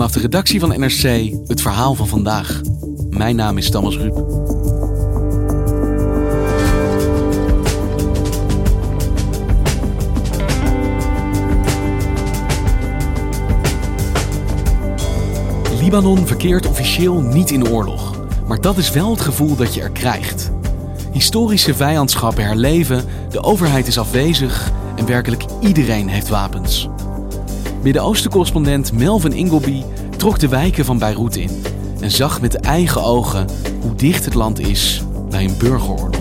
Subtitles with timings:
[0.00, 2.60] Vanaf de redactie van NRC het verhaal van vandaag.
[3.10, 4.14] Mijn naam is Thomas Ruip.
[15.80, 18.14] Libanon verkeert officieel niet in oorlog.
[18.46, 20.50] Maar dat is wel het gevoel dat je er krijgt.
[21.12, 26.88] Historische vijandschappen herleven, de overheid is afwezig en werkelijk iedereen heeft wapens.
[27.82, 29.82] Midden-Oosten-correspondent Melvin Ingleby
[30.16, 31.62] trok de wijken van Beirut in
[32.00, 33.46] en zag met eigen ogen
[33.80, 36.19] hoe dicht het land is bij een burgeroorlog.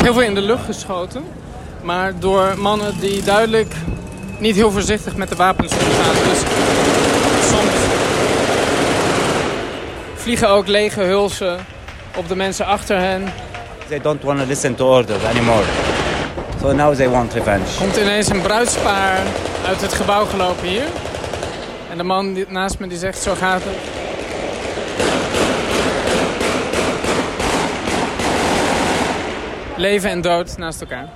[0.00, 1.24] Wordt heel veel in de lucht geschoten,
[1.82, 3.74] maar door mannen die duidelijk
[4.38, 6.14] niet heel voorzichtig met de wapens omgaan.
[6.28, 6.38] Dus
[7.50, 7.74] soms
[10.14, 11.58] vliegen ook lege hulzen
[12.16, 13.32] op de mensen achter hen.
[13.88, 15.64] They don't want to listen to orders anymore.
[16.60, 17.64] So now they want revenge.
[17.78, 19.18] Komt ineens een bruidspaar
[19.66, 20.86] uit het gebouw gelopen hier.
[21.90, 23.99] En de man naast me die zegt, zo gaat het.
[29.80, 31.08] Leven en dood naast elkaar.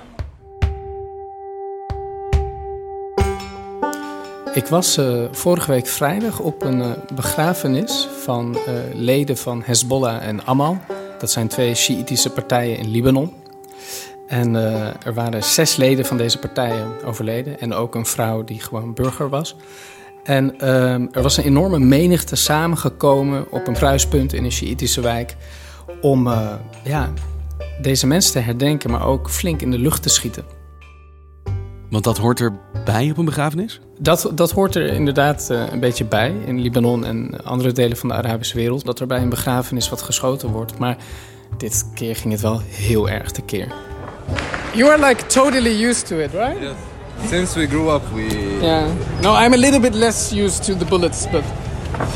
[4.53, 10.27] Ik was uh, vorige week vrijdag op een uh, begrafenis van uh, leden van Hezbollah
[10.27, 10.77] en Amal.
[11.19, 13.33] Dat zijn twee Sjiïtische partijen in Libanon.
[14.27, 14.55] En
[15.05, 17.59] er waren zes leden van deze partijen overleden.
[17.59, 19.55] En ook een vrouw die gewoon burger was.
[20.23, 20.59] En
[21.11, 25.35] er was een enorme menigte samengekomen op een kruispunt in een Sjiïtische wijk.
[26.01, 26.29] Om
[26.83, 27.13] ja,
[27.81, 30.45] deze mensen te herdenken, maar ook flink in de lucht te schieten.
[31.89, 33.79] Want dat hoort erbij op een begrafenis?
[33.99, 38.09] Dat, dat hoort er inderdaad uh, een beetje bij in Libanon en andere delen van
[38.09, 38.85] de Arabische wereld.
[38.85, 40.77] Dat er bij een begrafenis wat geschoten wordt.
[40.77, 40.97] Maar
[41.57, 43.67] dit keer ging het wel heel erg tekeer.
[44.73, 46.59] You are like totally used to it, right?
[46.61, 46.75] Yes.
[47.29, 48.57] Since we grew up, we.
[48.61, 48.87] Yeah.
[49.21, 51.43] No, I'm a little bit less used to the bullets, but.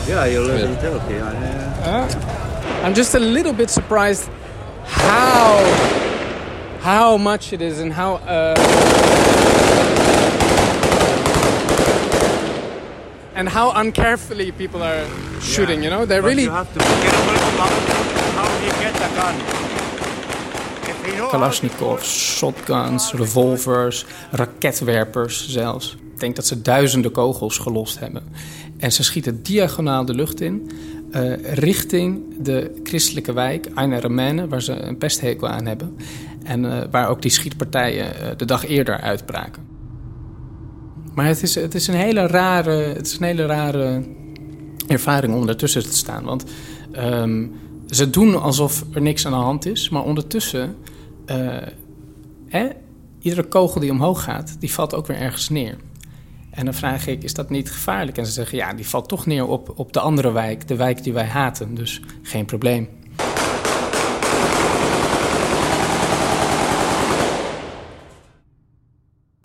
[0.07, 1.17] Yeah, you're a little bit okay.
[1.17, 2.05] Yeah.
[2.05, 4.29] Uh, I'm just a little bit surprised
[4.83, 5.63] how
[6.81, 8.55] how much it is and how uh,
[13.35, 15.05] and how uncarefully people are
[15.41, 15.83] shooting.
[15.83, 15.89] Yeah.
[15.89, 16.43] You know, they're But really.
[16.43, 17.73] You have to be careful about
[18.37, 19.35] how you get the gun.
[21.31, 22.03] Kalashnikovs,
[22.37, 25.97] shotguns, revolvers, raketwerpers zelfs.
[26.13, 28.23] Ik denk dat ze duizenden kogels gelost hebben.
[28.77, 30.71] En ze schieten diagonaal de lucht in.
[31.11, 35.95] Uh, richting de christelijke wijk Aina Ramene, waar ze een pesthekel aan hebben.
[36.43, 39.63] En uh, waar ook die schietpartijen uh, de dag eerder uitbraken.
[41.13, 44.03] Maar het is, het, is een hele rare, het is een hele rare
[44.87, 46.23] ervaring om ertussen te staan.
[46.23, 46.43] Want
[46.97, 47.51] um,
[47.87, 50.75] ze doen alsof er niks aan de hand is, maar ondertussen...
[51.25, 52.63] Eh,
[53.19, 55.77] iedere kogel die omhoog gaat, die valt ook weer ergens neer.
[56.59, 58.17] En dan vraag ik, is dat niet gevaarlijk?
[58.17, 61.03] En ze zeggen, ja, die valt toch neer op, op de andere wijk, de wijk
[61.03, 61.75] die wij haten.
[61.75, 62.89] Dus geen probleem.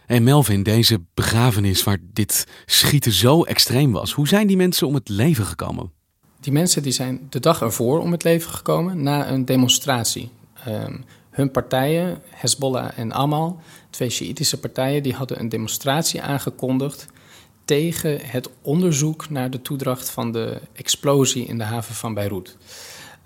[0.07, 4.95] Hey Melvin, deze begrafenis waar dit schieten zo extreem was, hoe zijn die mensen om
[4.95, 5.93] het leven gekomen?
[6.41, 10.31] Die mensen die zijn de dag ervoor om het leven gekomen na een demonstratie.
[10.69, 13.61] Um, hun partijen, Hezbollah en Amal,
[13.95, 17.07] twee Sjiïtische partijen, die hadden een demonstratie aangekondigd
[17.65, 22.57] tegen het onderzoek naar de toedracht van de explosie in de haven van Beirut.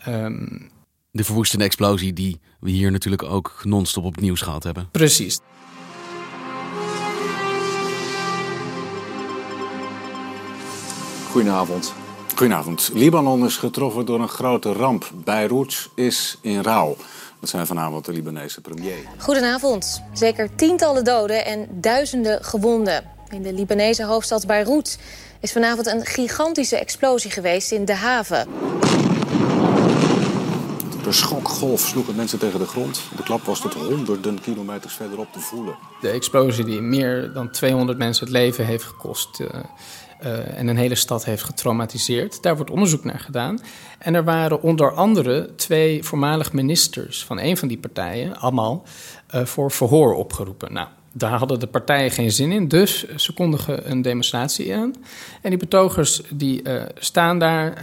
[0.09, 0.71] Um,
[1.11, 4.89] de verwoestende explosie die we hier natuurlijk ook non-stop op het nieuws gehad hebben.
[4.91, 5.39] Precies.
[11.31, 11.95] Goedenavond.
[12.35, 12.91] Goedenavond.
[12.95, 15.11] Libanon is getroffen door een grote ramp.
[15.25, 16.97] Beirut is in rouw.
[17.41, 18.97] Dat zijn vanavond de Libanese premier.
[19.19, 20.03] Goedenavond.
[20.13, 23.05] Zeker tientallen doden en duizenden gewonden.
[23.29, 24.99] In de Libanese hoofdstad Beirut
[25.41, 28.47] is vanavond een gigantische explosie geweest in de haven.
[31.03, 33.01] De schokgolf sloeg het mensen tegen de grond.
[33.17, 35.77] De klap was tot honderden kilometers verderop te voelen.
[36.01, 39.41] De explosie die meer dan 200 mensen het leven heeft gekost...
[39.41, 39.49] Uh,
[40.25, 42.43] uh, en een hele stad heeft getraumatiseerd.
[42.43, 43.61] Daar wordt onderzoek naar gedaan.
[43.99, 48.37] En er waren onder andere twee voormalig ministers van een van die partijen...
[48.37, 48.85] allemaal
[49.35, 50.73] uh, voor verhoor opgeroepen.
[50.73, 54.95] Nou, daar hadden de partijen geen zin in, dus ze kondigen een demonstratie aan.
[55.43, 57.83] En die betogers die uh, staan daar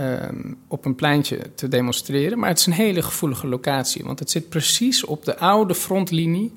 [0.68, 2.40] op een pleintje te demonstreren.
[2.40, 6.54] Maar het is een hele gevoelige locatie, want het zit precies op de oude frontlinie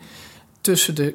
[0.60, 1.14] tussen, de,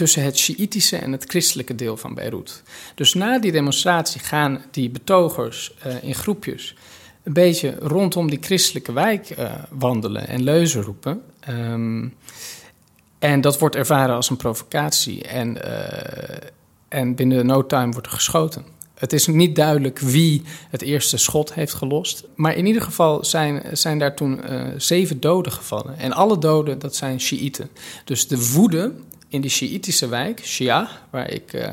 [0.00, 2.62] tussen het Sjiïtische en het christelijke deel van Beirut.
[2.94, 6.74] Dus na die demonstratie gaan die betogers uh, in groepjes
[7.22, 9.34] een beetje rondom die christelijke wijk
[9.70, 11.22] wandelen en leuzen roepen.
[11.48, 12.14] Um,
[13.18, 15.22] en dat wordt ervaren als een provocatie.
[15.22, 16.48] En, uh,
[16.88, 18.64] en binnen no time wordt er geschoten.
[18.94, 22.24] Het is niet duidelijk wie het eerste schot heeft gelost.
[22.34, 24.40] Maar in ieder geval zijn, zijn daar toen
[24.76, 25.98] zeven doden gevallen.
[25.98, 27.70] En alle doden, dat zijn Shiiten.
[28.04, 28.92] Dus de woede
[29.30, 31.70] in die Shiïtische wijk, Shia, waar ik uh,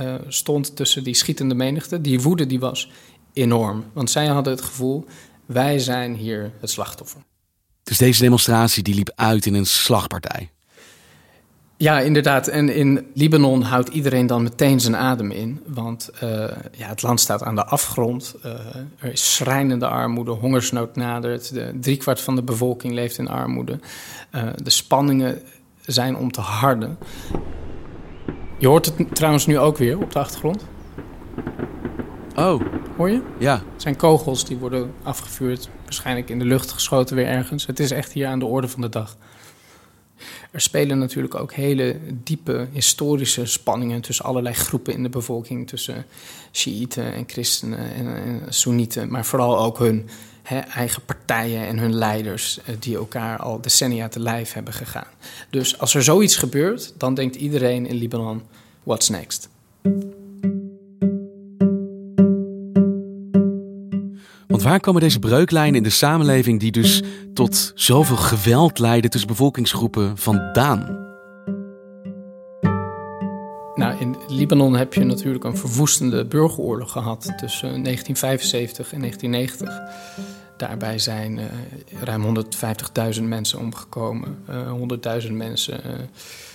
[0.00, 2.90] uh, stond tussen die schietende menigte, die woede die was
[3.32, 3.84] enorm.
[3.92, 5.04] Want zij hadden het gevoel,
[5.46, 7.20] wij zijn hier het slachtoffer.
[7.82, 10.50] Dus deze demonstratie die liep uit in een slagpartij?
[11.80, 12.48] Ja, inderdaad.
[12.48, 15.62] En in Libanon houdt iedereen dan meteen zijn adem in.
[15.66, 16.20] Want uh,
[16.76, 18.34] ja, het land staat aan de afgrond.
[18.44, 18.52] Uh,
[18.98, 21.52] er is schrijnende armoede, hongersnood nadert.
[21.52, 23.78] De driekwart van de bevolking leeft in armoede.
[24.34, 25.42] Uh, de spanningen
[25.92, 26.98] zijn om te harden.
[28.58, 30.64] Je hoort het trouwens nu ook weer op de achtergrond.
[32.36, 32.62] Oh.
[32.96, 33.22] Hoor je?
[33.38, 33.62] Ja.
[33.72, 35.68] Het zijn kogels die worden afgevuurd.
[35.84, 37.66] Waarschijnlijk in de lucht geschoten weer ergens.
[37.66, 39.16] Het is echt hier aan de orde van de dag.
[40.50, 46.06] Er spelen natuurlijk ook hele diepe historische spanningen tussen allerlei groepen in de bevolking, tussen
[46.52, 50.08] Shiiten en christenen en, en Soenieten, maar vooral ook hun
[50.48, 55.06] he, eigen partijen en hun leiders, eh, die elkaar al decennia te lijf hebben gegaan.
[55.50, 58.42] Dus als er zoiets gebeurt, dan denkt iedereen in Libanon:
[58.82, 59.48] what's next?
[64.46, 67.02] Want waar komen deze breuklijnen in de samenleving die dus
[67.34, 71.06] tot zoveel geweld leiden tussen bevolkingsgroepen vandaan?
[73.74, 80.37] Nou, in Libanon heb je natuurlijk een verwoestende burgeroorlog gehad tussen 1975 en 1990.
[80.58, 81.44] Daarbij zijn uh,
[82.02, 82.44] ruim
[83.16, 85.92] 150.000 mensen omgekomen, uh, 100.000 mensen uh,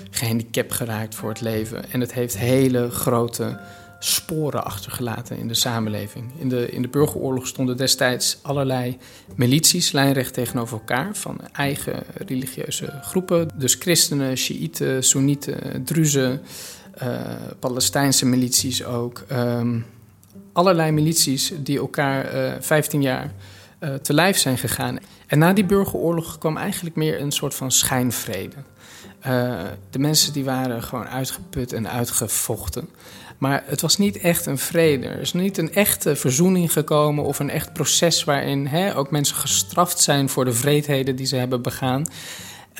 [0.09, 1.91] gehandicapt geraakt voor het leven.
[1.91, 3.59] En het heeft hele grote
[3.99, 6.31] sporen achtergelaten in de samenleving.
[6.37, 8.97] In de, in de burgeroorlog stonden destijds allerlei
[9.35, 13.49] milities lijnrecht tegenover elkaar van eigen religieuze groepen.
[13.55, 16.41] Dus christenen, Shiiten, Soenieten, Druzen,
[17.59, 19.23] Palestijnse milities ook.
[19.31, 19.85] Um,
[20.53, 23.33] allerlei milities die elkaar uh, 15 jaar
[23.83, 24.97] uh, te lijf zijn gegaan.
[25.27, 28.55] En na die burgeroorlog kwam eigenlijk meer een soort van schijnvrede.
[29.27, 32.89] Uh, de mensen die waren gewoon uitgeput en uitgevochten.
[33.37, 35.07] Maar het was niet echt een vrede.
[35.07, 39.35] Er is niet een echte verzoening gekomen of een echt proces waarin hè, ook mensen
[39.35, 42.05] gestraft zijn voor de vreedheden die ze hebben begaan.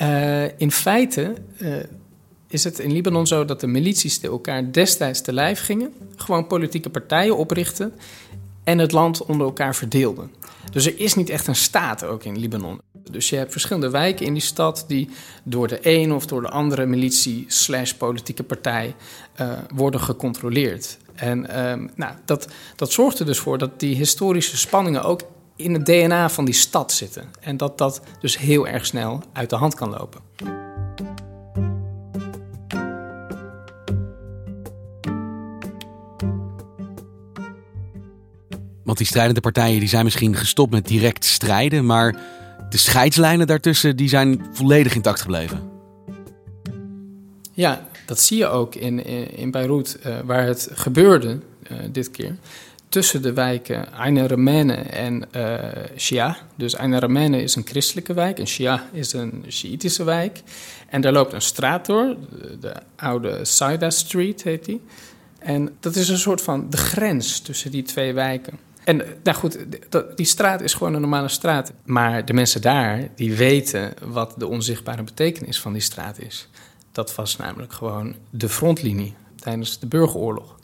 [0.02, 1.34] Uh, in feite
[2.54, 6.90] is het in Libanon zo dat de milities elkaar destijds te lijf gingen, gewoon politieke
[6.90, 7.92] partijen oprichten
[8.64, 10.30] en het land onder elkaar verdeelden.
[10.70, 12.80] Dus er is niet echt een staat ook in Libanon.
[13.10, 15.10] Dus je hebt verschillende wijken in die stad die
[15.42, 18.94] door de een of door de andere militie slash politieke partij
[19.40, 20.98] uh, worden gecontroleerd.
[21.14, 25.20] En um, nou, dat, dat zorgt er dus voor dat die historische spanningen ook
[25.56, 27.30] in het DNA van die stad zitten.
[27.40, 30.73] En dat dat dus heel erg snel uit de hand kan lopen.
[38.94, 42.16] Want die strijdende partijen die zijn misschien gestopt met direct strijden, maar
[42.70, 45.70] de scheidslijnen daartussen die zijn volledig intact gebleven.
[47.52, 51.38] Ja, dat zie je ook in, in, Beirut, uh, waar het gebeurde
[51.70, 52.36] uh, dit keer.
[52.88, 55.58] Tussen de wijken Ain Ramene en uh,
[55.96, 56.36] Shia.
[56.56, 60.42] Dus Ain Ramene is een christelijke wijk en Shia is een Shiïtische wijk.
[60.88, 64.80] En daar loopt een straat door, de, de oude Saida Street heet die.
[65.38, 68.72] En dat is een soort van de grens tussen die twee wijken.
[68.84, 69.58] En nou goed,
[70.14, 71.72] die straat is gewoon een normale straat.
[71.84, 76.48] Maar de mensen daar, die weten wat de onzichtbare betekenis van die straat is.
[76.92, 80.54] Dat was namelijk gewoon de frontlinie tijdens de burgeroorlog.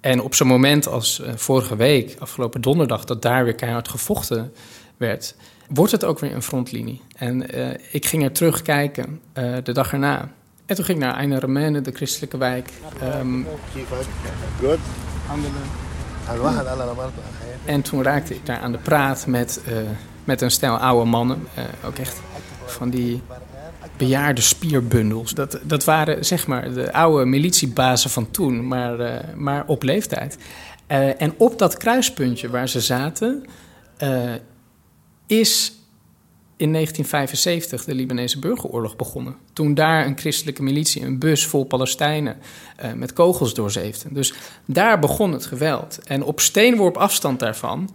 [0.00, 4.52] En op zo'n moment als uh, vorige week, afgelopen donderdag, dat daar weer keihard gevochten
[4.96, 5.34] werd,
[5.68, 7.02] wordt het ook weer een frontlinie.
[7.16, 10.32] En uh, ik ging er terugkijken uh, de dag erna.
[10.66, 12.70] En toen ging ik naar Aina Remene, de christelijke wijk.
[13.20, 13.46] Um.
[17.68, 19.76] En toen raakte ik daar aan de praat met, uh,
[20.24, 21.46] met een stel oude mannen.
[21.84, 22.20] ook echt
[22.66, 23.22] van die
[23.96, 25.34] bejaarde spierbundels.
[25.34, 30.38] Dat, dat waren zeg maar de oude militiebazen van toen, maar, uh, maar op leeftijd.
[31.18, 33.44] En op dat kruispuntje waar ze zaten,
[35.26, 35.77] is
[36.58, 39.36] in 1975 de Libanese burgeroorlog begonnen.
[39.52, 42.36] Toen daar een christelijke militie een bus vol Palestijnen
[42.94, 44.08] met kogels doorzeefde.
[44.12, 44.34] Dus
[44.64, 45.98] daar begon het geweld.
[46.04, 47.90] En op steenworp afstand daarvan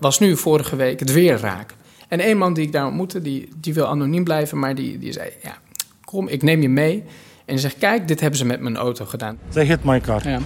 [0.00, 1.74] was nu vorige week het weer raak.
[2.08, 5.12] En een man die ik daar ontmoette, die, die wil anoniem blijven, maar die, die
[5.12, 5.58] zei: Ja,
[6.04, 7.02] kom, ik neem je mee.
[7.44, 9.38] En hij zegt: Kijk, dit hebben ze met mijn auto gedaan.
[9.48, 10.28] They hit my car.
[10.28, 10.38] Ja.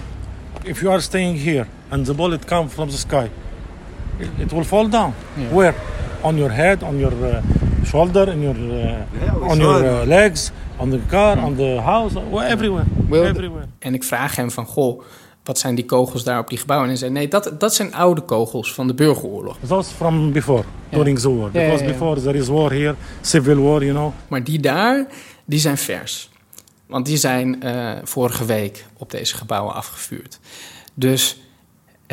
[0.63, 3.27] If you are staying here and the bullet comes from the sky,
[4.37, 5.13] it will fall down.
[5.35, 5.53] Yeah.
[5.53, 5.73] Where?
[6.23, 7.41] On your head, on your uh,
[7.85, 8.71] shoulder, in your, uh,
[9.21, 12.15] yeah, on your uh, legs, on the car, on the house,
[12.49, 12.85] everywhere.
[13.09, 13.65] Well, everywhere.
[13.79, 15.01] En ik vraag hem van, goh,
[15.43, 16.89] wat zijn die kogels daar op die gebouwen?
[16.89, 19.57] En hij zei, nee, dat, dat zijn oude kogels van de burgeroorlog.
[19.67, 21.51] Those from before, during the war.
[21.51, 24.13] Because before there is war here, civil war, you know.
[24.27, 25.05] Maar die daar,
[25.45, 26.29] die zijn vers.
[26.87, 30.39] Want die zijn uh, vorige week op deze gebouwen afgevuurd.
[30.93, 31.41] Dus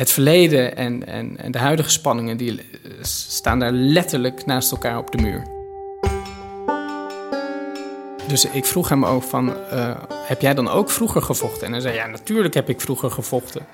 [0.01, 2.37] het verleden en, en, en de huidige spanningen...
[2.37, 5.43] die eh, staan daar letterlijk naast elkaar op de muur.
[8.27, 11.67] Dus ik vroeg hem ook van, uh, heb jij dan ook vroeger gevochten?
[11.67, 13.65] En hij zei, ja, natuurlijk heb ik vroeger gevochten.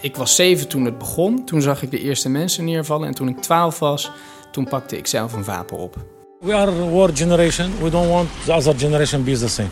[0.00, 1.44] Ik was zeven toen het begon.
[1.44, 3.08] Toen zag ik de eerste mensen neervallen.
[3.08, 4.10] En toen ik twaalf was,
[4.52, 5.96] toen pakte ik zelf een wapen op.
[6.40, 7.72] We are a war generation.
[7.82, 9.68] We don't want the other generation be the same.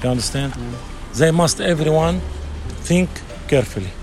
[0.00, 0.54] You understand?
[1.10, 2.18] They must everyone
[2.82, 3.08] think
[3.46, 4.01] carefully.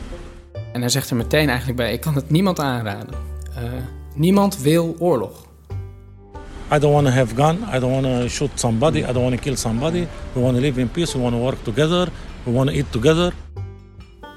[0.74, 3.16] En hij zegt er meteen eigenlijk bij, ik kan het niemand aanraden.
[3.58, 3.72] Uh,
[4.16, 5.48] niemand wil oorlog.
[6.74, 7.58] I don't want to have gun.
[7.76, 8.98] I don't want to shoot somebody.
[8.98, 10.08] I don't want to kill somebody.
[10.34, 11.18] We want to live in peace.
[11.18, 12.10] We want to work together.
[12.44, 13.34] We want to eat together.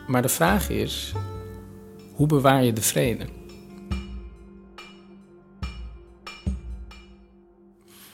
[0.06, 1.12] Maar de vraag is,
[2.14, 3.26] hoe bewaar je de vrede?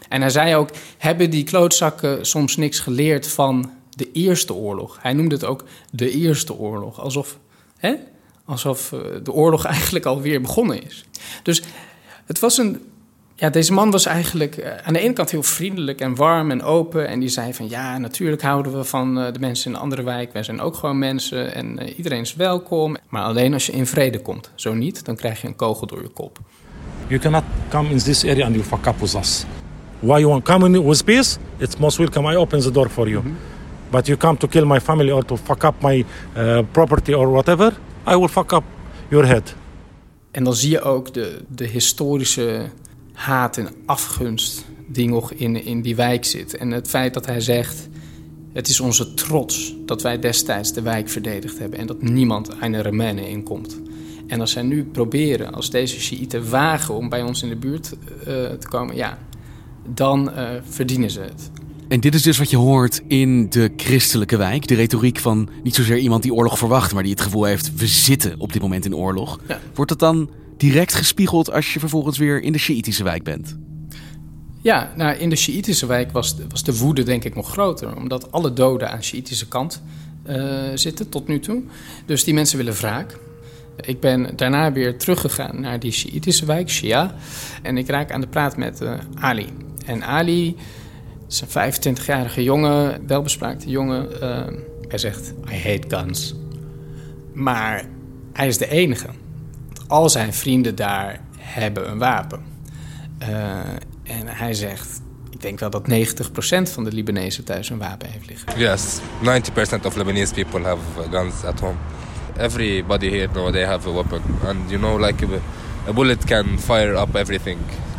[0.08, 4.98] En hij zei ook, hebben die klootzakken soms niks geleerd van de Eerste Oorlog?
[5.00, 7.38] Hij noemde het ook de Eerste Oorlog, alsof,
[7.78, 7.94] hè?
[8.44, 11.04] alsof eh, de oorlog eigenlijk alweer begonnen is.
[11.42, 11.62] Dus
[12.26, 12.80] het was een
[13.34, 16.62] ja, deze man was eigenlijk eh, aan de ene kant heel vriendelijk en warm en
[16.62, 17.08] open.
[17.08, 20.02] En die zei van ja, natuurlijk houden we van uh, de mensen in een andere
[20.02, 20.32] wijk.
[20.32, 22.96] Wij zijn ook gewoon mensen en iedereen is welkom.
[23.08, 24.50] Maar alleen als je in vrede komt.
[24.54, 26.38] Zo niet, dan krijg je een kogel door je kop.
[27.06, 29.44] You cannot come in this area and you fuck up with us.
[29.98, 31.38] Why you want come in with peace?
[31.56, 32.32] It's most welcome.
[32.32, 33.22] I open the door for you.
[33.22, 33.57] Mm -hmm.
[33.90, 36.04] But you come to kill my family or to fuck up my
[36.36, 37.72] uh, property or whatever,
[38.06, 38.64] I will fuck up
[39.08, 39.54] your head.
[40.30, 42.66] En dan zie je ook de, de historische
[43.12, 46.56] haat en afgunst die nog in, in die wijk zit.
[46.56, 47.88] En het feit dat hij zegt,
[48.52, 51.78] het is onze trots dat wij destijds de wijk verdedigd hebben...
[51.78, 53.80] en dat niemand een remene inkomt.
[54.26, 57.92] En als zij nu proberen, als deze Shiiten wagen om bij ons in de buurt
[57.92, 58.96] uh, te komen...
[58.96, 59.18] ja,
[59.86, 61.50] dan uh, verdienen ze het.
[61.88, 64.66] En dit is dus wat je hoort in de christelijke wijk.
[64.66, 67.86] De retoriek van niet zozeer iemand die oorlog verwacht, maar die het gevoel heeft: we
[67.86, 69.40] zitten op dit moment in oorlog.
[69.48, 69.60] Ja.
[69.74, 73.56] Wordt dat dan direct gespiegeld als je vervolgens weer in de Sjiitische wijk bent?
[74.62, 77.96] Ja, nou, in de Sjiitische wijk was de, was de woede denk ik nog groter.
[77.96, 79.82] Omdat alle doden aan de Sjiitische kant
[80.28, 81.62] uh, zitten tot nu toe.
[82.06, 83.18] Dus die mensen willen wraak.
[83.80, 87.14] Ik ben daarna weer teruggegaan naar die Sjiitische wijk, Shia.
[87.62, 89.46] En ik raak aan de praat met uh, Ali.
[89.86, 90.56] En Ali
[91.28, 94.08] is een 25-jarige jongen, welbespraakte jongen.
[94.22, 94.58] Uh,
[94.88, 96.34] hij zegt, I hate guns.
[97.32, 97.84] Maar
[98.32, 99.08] hij is de enige
[99.88, 102.40] al zijn vrienden daar hebben een wapen.
[103.22, 103.28] Uh,
[104.02, 108.26] en hij zegt, ik denk wel dat 90% van de Libanezen thuis een wapen heeft
[108.26, 108.58] liggen.
[108.58, 109.00] Yes,
[109.80, 110.80] 90% of Lebanese people have
[111.10, 111.76] guns at home.
[112.38, 114.22] Everybody here nowadays have a weapon.
[114.44, 115.26] And you know, like
[115.88, 117.58] a, bullet can fire up everything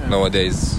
[0.09, 0.74] nowadays.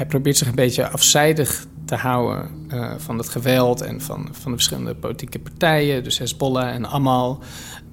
[0.00, 4.50] Hij probeert zich een beetje afzijdig te houden uh, van het geweld en van, van
[4.50, 7.38] de verschillende politieke partijen, dus Hezbollah en Amal.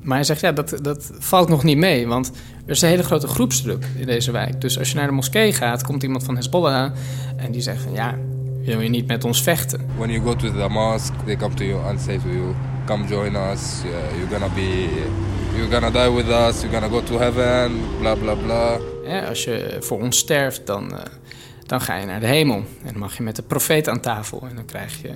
[0.02, 2.32] Maar hij zegt, ja, dat, dat valt nog niet mee, want
[2.66, 4.62] er is een hele grote groepsdruk in deze wijk.
[4.62, 6.92] Dus als je naar de moskee gaat, komt iemand van Hezbollah
[7.38, 8.16] en die zegt van, ja,
[8.62, 9.82] wil je niet met ons vechten?
[9.98, 12.54] When you go to the mosque, they come to you and say to you,
[12.86, 13.82] come join us,
[14.18, 14.90] you're gonna be,
[15.56, 18.78] you're gonna die with us, you're gonna go to heaven, bla bla bla.
[19.06, 20.92] Ja, als je voor ons sterft, dan...
[20.94, 21.00] Uh,
[21.68, 22.58] dan ga je naar de hemel.
[22.58, 24.46] En dan mag je met de profeet aan tafel.
[24.50, 25.12] En dan krijg je,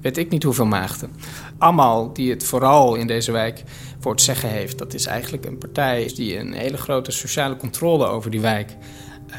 [0.00, 1.10] weet ik niet hoeveel maagden.
[1.58, 3.62] Allemaal die het vooral in deze wijk
[4.00, 4.78] voor het zeggen heeft.
[4.78, 8.76] Dat is eigenlijk een partij die een hele grote sociale controle over die wijk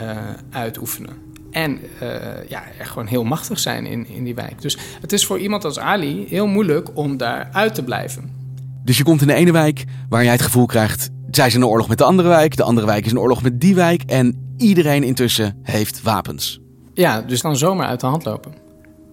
[0.01, 0.17] uh,
[0.49, 1.25] uitoefenen.
[1.51, 2.09] En uh,
[2.49, 4.61] ja, gewoon heel machtig zijn in, in die wijk.
[4.61, 8.35] Dus het is voor iemand als Ali heel moeilijk om daar uit te blijven.
[8.83, 11.09] Dus je komt in de ene wijk waar jij het gevoel krijgt...
[11.31, 13.61] zij zijn in oorlog met de andere wijk, de andere wijk is in oorlog met
[13.61, 14.03] die wijk...
[14.03, 16.59] en iedereen intussen heeft wapens.
[16.93, 18.53] Ja, dus kan zomaar uit de hand lopen.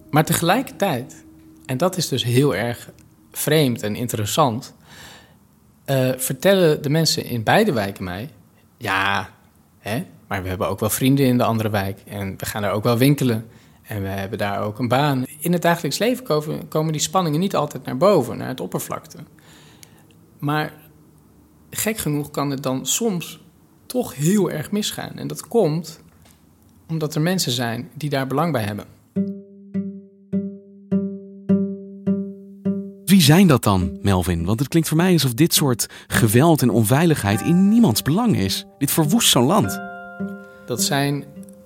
[0.09, 1.25] Maar tegelijkertijd,
[1.65, 2.89] en dat is dus heel erg
[3.31, 4.73] vreemd en interessant...
[5.85, 8.29] Uh, vertellen de mensen in beide wijken mij...
[8.77, 9.29] ja,
[9.79, 12.71] hè, maar we hebben ook wel vrienden in de andere wijk en we gaan daar
[12.71, 13.47] ook wel winkelen.
[13.81, 15.25] En we hebben daar ook een baan.
[15.39, 19.17] In het dagelijks leven komen, komen die spanningen niet altijd naar boven, naar het oppervlakte.
[20.39, 20.73] Maar
[21.69, 23.44] gek genoeg kan het dan soms
[23.95, 25.11] toch heel erg misgaan.
[25.15, 25.99] En dat komt
[26.89, 28.85] omdat er mensen zijn die daar belang bij hebben.
[33.05, 34.45] Wie zijn dat dan, Melvin?
[34.45, 38.65] Want het klinkt voor mij alsof dit soort geweld en onveiligheid in niemands belang is.
[38.77, 39.79] Dit verwoest zo'n land.
[40.65, 41.23] Dat zijn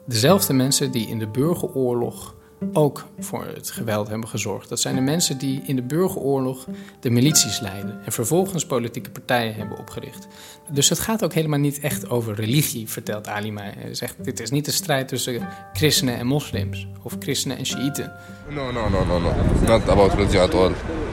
[0.07, 2.35] dezelfde mensen die in de burgeroorlog
[2.73, 4.69] ook voor het geweld hebben gezorgd.
[4.69, 6.65] Dat zijn de mensen die in de burgeroorlog
[6.99, 10.27] de milities leiden en vervolgens politieke partijen hebben opgericht.
[10.71, 13.73] Dus het gaat ook helemaal niet echt over religie, vertelt Ali mij.
[13.77, 18.13] Hij zegt, dit is niet een strijd tussen christenen en moslims of christenen en shiiten.
[18.49, 19.29] No, no, no, no, no.
[19.29, 20.71] It's not about religion at all.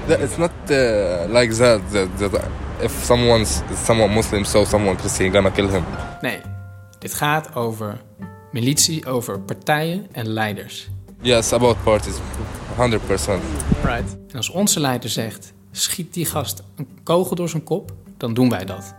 [0.08, 2.42] It's not uh, like that, that, that
[2.80, 5.84] if someone's someone Muslim, so someone Christian, gonna kill him.
[6.20, 6.40] Nee,
[6.98, 8.00] dit gaat over
[8.52, 10.88] militie, over partijen en leiders.
[11.20, 12.16] Yes, about parties.
[12.16, 12.20] 100%.
[13.85, 14.16] Right.
[14.28, 18.49] En als onze leider zegt, schiet die gast een kogel door zijn kop, dan doen
[18.49, 18.94] wij dat.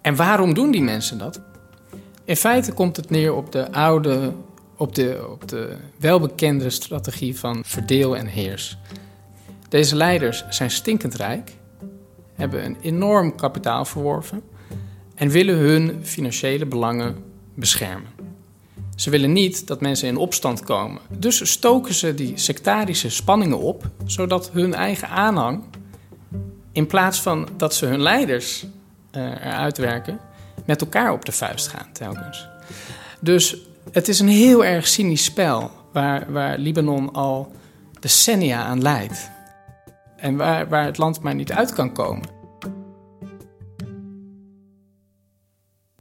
[0.00, 1.40] En waarom doen die mensen dat?
[2.24, 4.32] In feite komt het neer op de oude,
[4.76, 8.78] op de, op de welbekende strategie van verdeel en heers.
[9.68, 11.52] Deze leiders zijn stinkend rijk,
[12.34, 14.42] hebben een enorm kapitaal verworven
[15.14, 17.16] en willen hun financiële belangen
[17.54, 18.17] beschermen.
[18.98, 21.00] Ze willen niet dat mensen in opstand komen.
[21.18, 25.62] Dus stoken ze die sectarische spanningen op, zodat hun eigen aanhang,
[26.72, 28.66] in plaats van dat ze hun leiders
[29.12, 30.20] uh, eruit werken,
[30.66, 32.48] met elkaar op de vuist gaan telkens.
[33.20, 33.56] Dus
[33.92, 37.52] het is een heel erg cynisch spel waar, waar Libanon al
[38.00, 39.30] decennia aan leidt.
[40.16, 42.28] En waar, waar het land maar niet uit kan komen.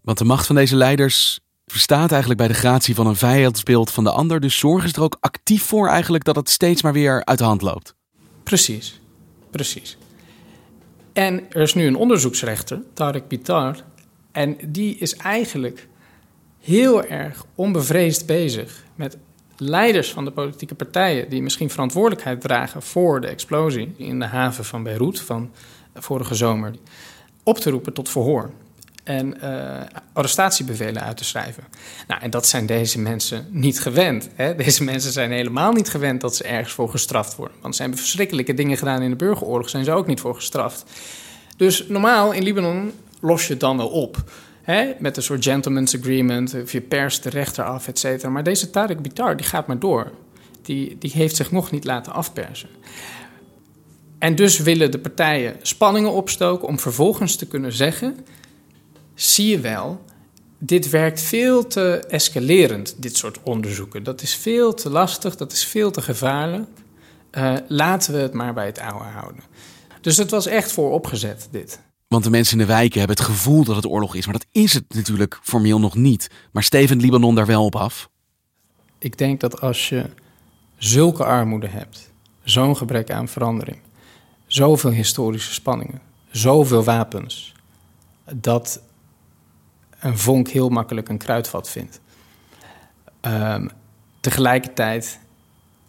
[0.01, 1.39] Want de macht van deze leiders
[1.71, 4.39] verstaat eigenlijk bij de gratie van een vijandsbeeld van de ander.
[4.39, 7.43] Dus zorgen ze er ook actief voor eigenlijk dat het steeds maar weer uit de
[7.43, 7.95] hand loopt.
[8.43, 8.99] Precies,
[9.51, 9.97] precies.
[11.13, 13.83] En er is nu een onderzoeksrechter, Tarek Bitar.
[14.31, 15.87] En die is eigenlijk
[16.59, 19.17] heel erg onbevreesd bezig met
[19.57, 21.29] leiders van de politieke partijen...
[21.29, 25.51] die misschien verantwoordelijkheid dragen voor de explosie in de haven van Beirut van
[25.95, 26.75] vorige zomer...
[27.43, 28.51] op te roepen tot verhoor
[29.07, 29.81] en uh,
[30.13, 31.63] arrestatiebevelen uit te schrijven.
[32.07, 34.29] Nou, en dat zijn deze mensen niet gewend.
[34.35, 34.55] Hè?
[34.65, 37.57] Deze mensen zijn helemaal niet gewend dat ze ergens voor gestraft worden.
[37.61, 40.83] Want ze hebben verschrikkelijke dingen gedaan in de burgeroorlog, zijn ze ook niet voor gestraft.
[41.57, 42.91] Dus normaal in Libanon
[43.21, 44.23] los je het dan wel op.
[44.99, 48.29] Met een soort gentleman's agreement, of je perst de rechter af, et cetera.
[48.29, 50.11] Maar deze Tarek Bitar, die gaat maar door.
[50.61, 52.69] Die, die heeft zich nog niet laten afpersen.
[54.19, 58.25] En dus willen de partijen spanningen opstoken om vervolgens te kunnen zeggen
[59.19, 60.05] zie je wel,
[60.57, 64.03] dit werkt veel te escalerend, dit soort onderzoeken.
[64.03, 66.69] Dat is veel te lastig, dat is veel te gevaarlijk.
[67.31, 69.43] Uh, laten we het maar bij het oude houden.
[70.01, 71.79] Dus het was echt voor opgezet, dit.
[72.07, 74.25] Want de mensen in de wijken hebben het gevoel dat het oorlog is.
[74.25, 76.29] Maar dat is het natuurlijk formeel nog niet.
[76.51, 78.09] Maar Steven Libanon daar wel op af?
[78.99, 80.05] Ik denk dat als je
[80.77, 82.11] zulke armoede hebt,
[82.43, 83.77] zo'n gebrek aan verandering,
[84.45, 86.01] zoveel historische spanningen,
[86.31, 87.53] zoveel wapens,
[88.35, 88.81] dat
[90.07, 91.99] een vonk heel makkelijk een kruidvat vindt.
[93.21, 93.69] Um,
[94.19, 95.19] tegelijkertijd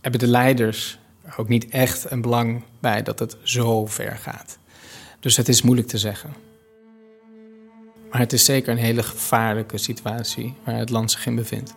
[0.00, 0.98] hebben de leiders
[1.36, 4.58] ook niet echt een belang bij dat het zo ver gaat.
[5.20, 6.32] Dus het is moeilijk te zeggen.
[8.10, 11.74] Maar het is zeker een hele gevaarlijke situatie waar het land zich in bevindt.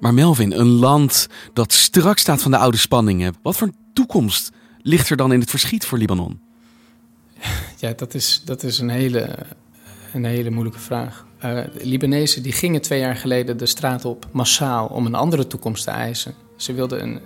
[0.00, 4.50] Maar Melvin, een land dat strak staat van de oude spanningen, wat voor toekomst
[4.82, 6.40] ligt er dan in het verschiet voor Libanon?
[7.76, 9.36] Ja, dat is, dat is een, hele,
[10.12, 11.25] een hele moeilijke vraag.
[11.44, 15.84] Uh, Libanezen die gingen twee jaar geleden de straat op massaal om een andere toekomst
[15.84, 16.34] te eisen.
[16.56, 17.20] Ze wilden een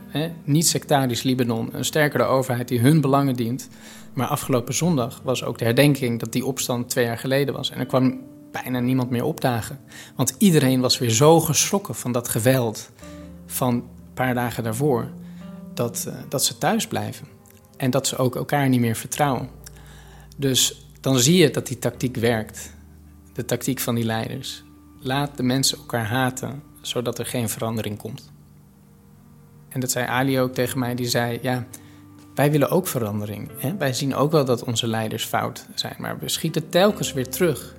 [0.45, 3.69] niet-sectarisch Libanon, een sterkere overheid die hun belangen dient.
[4.13, 7.71] Maar afgelopen zondag was ook de herdenking dat die opstand twee jaar geleden was.
[7.71, 8.21] En er kwam
[8.53, 9.79] bijna niemand meer opdagen.
[10.17, 12.91] Want iedereen was weer zo geschrokken van dat geweld
[13.47, 15.09] van een paar dagen daarvoor,
[15.75, 17.27] dat, uh, dat ze thuis blijven.
[17.77, 19.49] En dat ze ook elkaar niet meer vertrouwen.
[20.37, 22.73] Dus dan zie je dat die tactiek werkt.
[23.41, 24.63] De tactiek van die leiders.
[25.03, 28.31] Laat de mensen elkaar haten, zodat er geen verandering komt.
[29.69, 31.67] En dat zei Ali ook tegen mij, die zei, ja,
[32.35, 33.51] wij willen ook verandering.
[33.59, 33.77] Hè?
[33.77, 37.75] Wij zien ook wel dat onze leiders fout zijn, maar we schieten telkens weer terug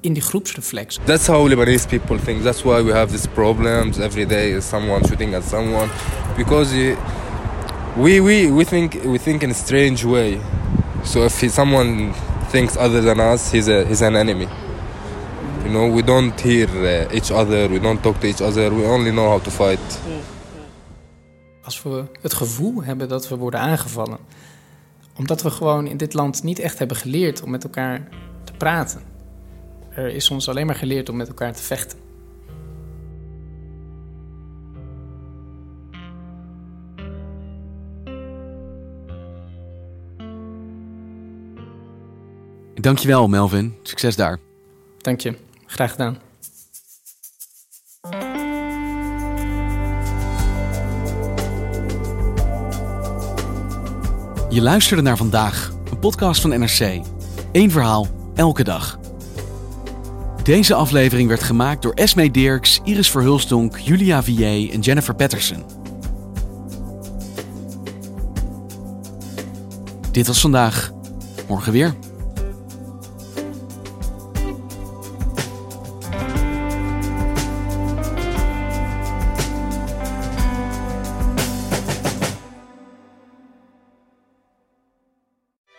[0.00, 0.98] in die groepsreflex.
[1.04, 2.42] That's how Lebanese people think.
[2.42, 4.60] That's why we have these problems every day.
[4.60, 5.88] Someone shooting at someone
[6.36, 6.96] because
[7.96, 10.38] we we we think we think in a strange way.
[11.04, 12.12] So if someone
[12.50, 14.48] thinks other than us, he's a he's an enemy.
[15.62, 17.70] You know, we don't hear uh, each other.
[17.70, 18.76] We don't talk to each other.
[18.76, 20.00] We only know how to fight.
[21.62, 24.18] Als we het gevoel hebben dat we worden aangevallen,
[25.16, 28.08] omdat we gewoon in dit land niet echt hebben geleerd om met elkaar
[28.44, 29.00] te praten.
[29.90, 32.07] Er is ons alleen maar geleerd om met elkaar te vechten.
[42.80, 43.74] Dankjewel, Melvin.
[43.82, 44.38] Succes daar.
[44.98, 45.34] Dank je.
[45.66, 46.18] Graag gedaan.
[54.50, 57.00] Je luisterde naar vandaag, een podcast van NRC.
[57.52, 58.98] Eén verhaal, elke dag.
[60.42, 65.64] Deze aflevering werd gemaakt door Esme Dirks, Iris Verhulstonk, Julia Vier en Jennifer Patterson.
[70.10, 70.92] Dit was vandaag.
[71.48, 71.94] Morgen weer.